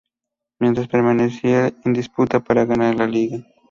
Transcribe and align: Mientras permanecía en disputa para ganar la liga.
Mientras 0.59 0.87
permanecía 0.87 1.67
en 1.85 1.93
disputa 1.93 2.39
para 2.43 2.65
ganar 2.65 2.95
la 2.95 3.05
liga. 3.05 3.37